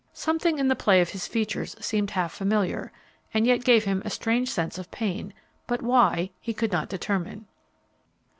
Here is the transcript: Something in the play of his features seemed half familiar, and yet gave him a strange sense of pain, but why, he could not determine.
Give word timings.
Something 0.13 0.57
in 0.57 0.67
the 0.67 0.75
play 0.75 0.99
of 0.99 1.09
his 1.11 1.27
features 1.27 1.75
seemed 1.79 2.09
half 2.09 2.33
familiar, 2.33 2.91
and 3.35 3.45
yet 3.45 3.63
gave 3.63 3.83
him 3.83 4.01
a 4.03 4.09
strange 4.09 4.49
sense 4.49 4.79
of 4.79 4.89
pain, 4.89 5.31
but 5.67 5.83
why, 5.83 6.31
he 6.39 6.55
could 6.55 6.71
not 6.71 6.89
determine. 6.89 7.45